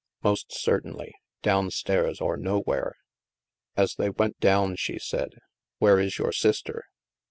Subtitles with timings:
[0.15, 1.13] '* Most certainly.
[1.43, 2.95] Down stairs, or nowhere."
[3.77, 6.85] As they went down she said:*' Where is your sister?"